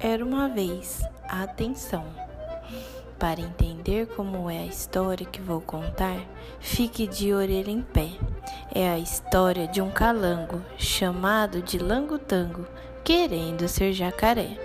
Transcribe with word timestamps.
Era 0.00 0.24
uma 0.24 0.48
vez, 0.48 1.02
atenção. 1.28 2.04
Para 3.18 3.40
entender 3.40 4.06
como 4.06 4.48
é 4.48 4.60
a 4.60 4.66
história 4.66 5.26
que 5.26 5.40
vou 5.40 5.60
contar, 5.60 6.20
fique 6.60 7.04
de 7.04 7.34
orelha 7.34 7.72
em 7.72 7.82
pé. 7.82 8.10
É 8.72 8.88
a 8.88 8.96
história 8.96 9.66
de 9.66 9.82
um 9.82 9.90
calango 9.90 10.62
chamado 10.76 11.60
de 11.60 11.80
Langotango, 11.80 12.64
querendo 13.02 13.66
ser 13.66 13.92
jacaré. 13.92 14.56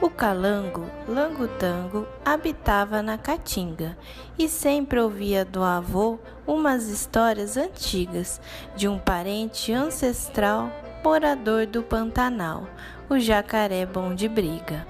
O 0.00 0.08
calango, 0.08 0.86
Langotango, 1.06 2.08
habitava 2.24 3.02
na 3.02 3.18
Caatinga 3.18 3.94
e 4.38 4.48
sempre 4.48 4.98
ouvia 4.98 5.44
do 5.44 5.62
avô 5.62 6.18
umas 6.46 6.88
histórias 6.88 7.58
antigas 7.58 8.40
de 8.74 8.88
um 8.88 8.98
parente 8.98 9.70
ancestral 9.70 10.72
morador 11.02 11.66
do 11.66 11.82
Pantanal, 11.82 12.66
o 13.08 13.18
jacaré 13.18 13.86
bom 13.86 14.14
de 14.14 14.28
briga. 14.28 14.86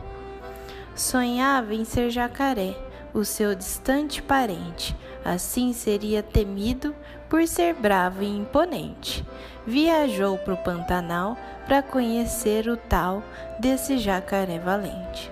Sonhava 0.95 1.75
em 1.75 1.85
ser 1.85 2.11
jacaré, 2.11 2.77
o 3.15 3.25
seu 3.25 3.55
distante 3.55 4.21
parente, 4.21 4.95
assim 5.25 5.73
seria 5.73 6.23
temido 6.23 6.95
por 7.29 7.47
ser 7.47 7.75
bravo 7.75 8.23
e 8.23 8.27
imponente. 8.27 9.25
Viajou 9.67 10.37
para 10.39 10.55
o 10.55 10.59
Pantanal 10.59 11.37
para 11.67 11.83
conhecer 11.83 12.69
o 12.69 12.77
tal 12.77 13.23
desse 13.59 13.99
jacaré 13.99 14.59
valente. 14.59 15.31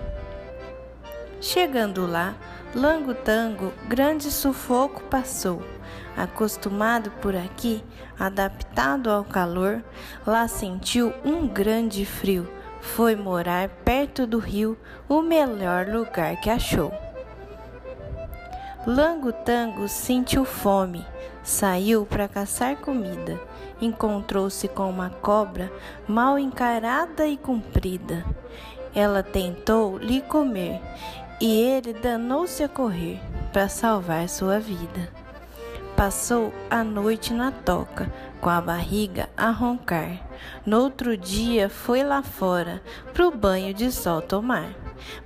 Chegando 1.41 2.05
lá, 2.05 2.35
Lango 2.75 3.13
Tango, 3.13 3.71
grande 3.87 4.29
sufoco 4.29 5.01
passou. 5.03 5.61
Acostumado 6.17 7.09
por 7.21 7.33
aqui, 7.33 7.81
adaptado 8.19 9.09
ao 9.09 9.23
calor, 9.23 9.81
lá 10.27 10.49
sentiu 10.49 11.13
um 11.23 11.47
grande 11.47 12.05
frio. 12.05 12.45
Foi 12.81 13.15
morar 13.15 13.69
perto 13.85 14.27
do 14.27 14.37
rio, 14.37 14.77
o 15.07 15.21
melhor 15.21 15.87
lugar 15.87 16.35
que 16.41 16.49
achou. 16.49 16.91
Lango 18.85 19.31
Tango 19.31 19.87
sentiu 19.87 20.43
fome, 20.43 21.05
saiu 21.41 22.05
para 22.05 22.27
caçar 22.27 22.75
comida. 22.75 23.39
Encontrou-se 23.81 24.67
com 24.67 24.89
uma 24.89 25.09
cobra 25.09 25.71
mal 26.05 26.37
encarada 26.37 27.25
e 27.25 27.37
comprida. 27.37 28.25
Ela 28.93 29.23
tentou 29.23 29.97
lhe 29.97 30.21
comer 30.21 30.81
e 31.39 31.61
ele 31.61 31.93
danou-se 31.93 32.61
a 32.63 32.67
correr 32.67 33.19
para 33.53 33.69
salvar 33.69 34.27
sua 34.27 34.59
vida. 34.59 35.09
Passou 35.95 36.53
a 36.69 36.83
noite 36.83 37.33
na 37.33 37.51
toca, 37.51 38.11
com 38.39 38.49
a 38.49 38.61
barriga 38.61 39.29
a 39.35 39.49
roncar. 39.49 40.19
No 40.65 40.79
outro 40.79 41.17
dia 41.17 41.69
foi 41.69 42.03
lá 42.03 42.23
fora 42.23 42.81
pro 43.13 43.31
banho 43.31 43.73
de 43.73 43.91
sol 43.91 44.21
tomar. 44.21 44.69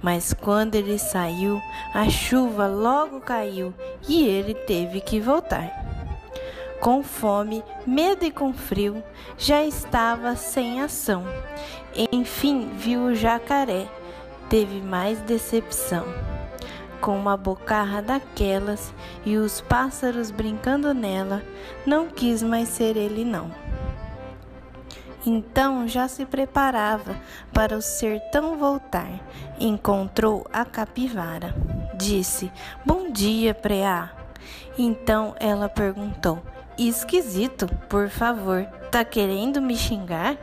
Mas 0.01 0.33
quando 0.33 0.75
ele 0.75 0.97
saiu, 0.97 1.61
a 1.93 2.09
chuva 2.09 2.67
logo 2.67 3.19
caiu 3.19 3.73
e 4.07 4.25
ele 4.25 4.53
teve 4.53 5.01
que 5.01 5.19
voltar. 5.19 5.71
Com 6.79 7.01
fome, 7.03 7.63
medo 7.85 8.25
e 8.25 8.31
com 8.31 8.53
frio, 8.53 9.03
já 9.37 9.63
estava 9.63 10.35
sem 10.35 10.81
ação. 10.81 11.23
Enfim, 12.11 12.69
viu 12.75 13.05
o 13.05 13.15
jacaré 13.15 13.87
teve 14.49 14.81
mais 14.81 15.19
decepção. 15.21 16.05
Com 17.01 17.17
uma 17.17 17.35
bocarra 17.35 18.01
daquelas 18.01 18.93
e 19.25 19.35
os 19.37 19.59
pássaros 19.59 20.31
brincando 20.31 20.93
nela, 20.93 21.43
não 21.85 22.07
quis 22.07 22.41
mais 22.41 22.69
ser 22.69 22.95
ele, 22.95 23.25
não. 23.25 23.51
Então 25.25 25.87
já 25.87 26.07
se 26.07 26.25
preparava 26.25 27.15
para 27.53 27.77
o 27.77 27.81
sertão 27.81 28.57
voltar. 28.57 29.07
Encontrou 29.59 30.45
a 30.51 30.65
capivara. 30.65 31.55
Disse: 31.95 32.51
Bom 32.85 33.11
dia, 33.11 33.53
preá. 33.53 34.11
Então 34.77 35.35
ela 35.39 35.69
perguntou: 35.69 36.41
Esquisito, 36.77 37.67
por 37.87 38.09
favor, 38.09 38.65
tá 38.91 39.05
querendo 39.05 39.61
me 39.61 39.75
xingar? 39.75 40.37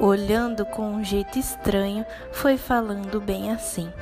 Olhando 0.00 0.64
com 0.64 0.90
um 0.90 1.04
jeito 1.04 1.38
estranho, 1.38 2.04
foi 2.32 2.56
falando 2.56 3.20
bem 3.20 3.52
assim: 3.52 3.92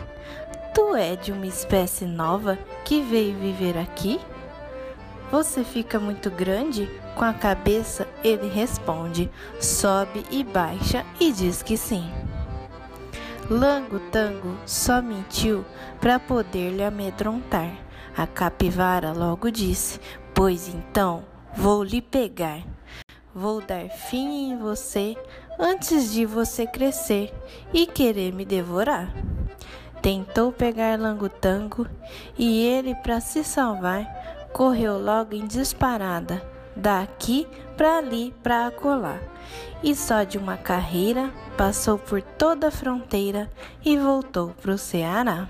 Tu 0.72 0.94
é 0.94 1.16
de 1.16 1.32
uma 1.32 1.46
espécie 1.46 2.06
nova 2.06 2.56
que 2.84 3.02
veio 3.02 3.36
viver 3.36 3.76
aqui? 3.76 4.20
Você 5.30 5.62
fica 5.62 5.98
muito 5.98 6.30
grande? 6.30 6.88
Com 7.14 7.24
a 7.24 7.34
cabeça, 7.34 8.06
ele 8.24 8.48
responde, 8.48 9.30
sobe 9.60 10.24
e 10.30 10.42
baixa 10.42 11.04
e 11.20 11.32
diz 11.32 11.62
que 11.62 11.76
sim. 11.76 12.10
Lango 13.50 13.98
Tango 14.10 14.56
só 14.64 15.02
mentiu 15.02 15.64
para 16.00 16.18
poder 16.18 16.70
lhe 16.70 16.84
amedrontar. 16.84 17.70
A 18.16 18.26
capivara 18.26 19.12
logo 19.12 19.50
disse: 19.50 20.00
Pois 20.34 20.68
então 20.68 21.24
vou 21.56 21.82
lhe 21.82 22.00
pegar. 22.00 22.62
Vou 23.34 23.60
dar 23.60 23.88
fim 23.88 24.50
em 24.50 24.58
você 24.58 25.16
antes 25.58 26.12
de 26.12 26.24
você 26.24 26.66
crescer 26.66 27.34
e 27.72 27.86
querer 27.86 28.32
me 28.32 28.44
devorar. 28.44 29.12
Tentou 30.00 30.52
pegar 30.52 30.98
Langotango 30.98 31.86
e 32.38 32.64
ele, 32.64 32.94
para 32.94 33.20
se 33.20 33.42
salvar, 33.42 34.06
correu 34.52 34.98
logo 34.98 35.34
em 35.34 35.46
disparada, 35.46 36.42
daqui 36.76 37.46
para 37.76 37.98
ali 37.98 38.32
para 38.42 38.68
acolá. 38.68 39.18
E 39.82 39.94
só 39.94 40.22
de 40.22 40.38
uma 40.38 40.56
carreira 40.56 41.30
passou 41.56 41.98
por 41.98 42.22
toda 42.22 42.68
a 42.68 42.70
fronteira 42.70 43.50
e 43.84 43.96
voltou 43.96 44.50
para 44.62 44.72
o 44.72 44.78
Ceará. 44.78 45.48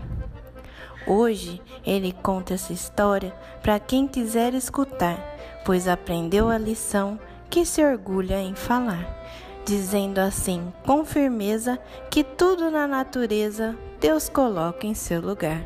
Hoje 1.07 1.61
ele 1.87 2.13
conta 2.13 2.55
essa 2.55 2.73
história 2.73 3.35
para 3.63 3.79
quem 3.79 4.07
quiser 4.07 4.55
escutar, 4.55 5.19
pois 5.65 5.89
aprendeu 5.89 6.49
a 6.49 6.59
lição 6.59 7.19
que 7.49 7.65
se 7.65 7.83
orgulha 7.83 8.41
em 8.41 8.55
falar, 8.55 9.07
dizendo 9.69 10.19
assim 10.19 10.73
com 10.87 11.05
firmeza 11.05 11.79
que 12.11 12.25
tudo 12.25 12.71
na 12.71 12.87
natureza 12.87 13.77
Deus 14.01 14.27
coloca 14.27 14.87
em 14.87 14.95
seu 14.95 15.21
lugar. 15.21 15.62